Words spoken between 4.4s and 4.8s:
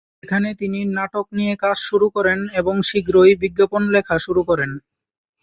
করেন।